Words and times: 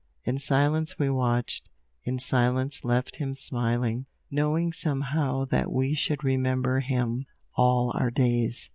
In 0.23 0.39
silence 0.39 0.97
we 0.97 1.11
watched, 1.11 1.69
in 2.05 2.17
silence 2.17 2.83
left 2.83 3.17
him 3.17 3.35
smiling, 3.35 4.07
knowing 4.31 4.73
somehow 4.73 5.45
that 5.45 5.71
we 5.71 5.93
should 5.93 6.23
remember 6.23 6.79
him 6.79 7.27
all 7.55 7.91
our 7.93 8.09
days. 8.09 8.67